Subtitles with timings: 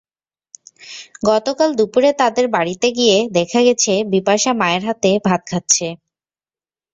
[1.25, 5.87] গতকাল দুপুরে তাদের বাড়িতে গিয়ে দেখা গেছে, বিপাশা মায়ের হাতে ভাত খাচ্ছে।